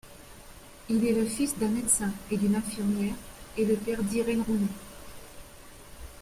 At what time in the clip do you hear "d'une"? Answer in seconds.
2.37-2.55